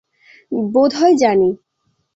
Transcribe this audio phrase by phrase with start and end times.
[0.71, 1.49] বোধ হয় জানি।